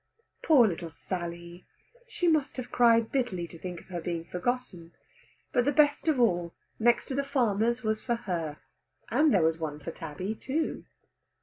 [0.41, 1.67] Poor little Sally!
[2.07, 4.93] She must have cried bitterly to think of her being forgotten.
[5.53, 8.57] But the best of all, next to the farmer's, was for her,
[9.11, 10.85] and there was one for Tabby too.